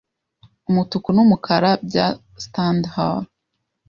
Umutuku 0.69 1.07
n'Umukara 1.15 1.71
by 1.87 1.95
Stendhal 2.43 3.19